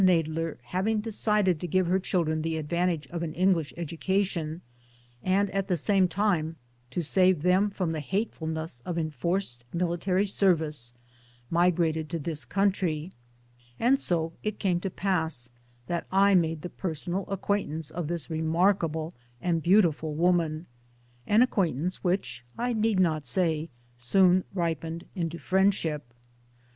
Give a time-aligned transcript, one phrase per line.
[0.03, 4.61] Nadler having, decided to give her children the advantage of an English education,
[5.21, 6.55] and at the same time
[6.89, 10.91] to save them from the hatefulness of enforced military service,
[11.51, 13.11] migrated to this country,;
[13.79, 15.51] and so it came to pass
[15.85, 20.65] that I made the personal acquaint ance of this remarkable and beautiful woman
[21.27, 26.11] an acquaintance which, I need not say, soon ripened into friendship.